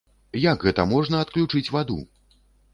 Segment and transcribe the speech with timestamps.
[0.51, 2.01] Як гэта можна адключыць ваду?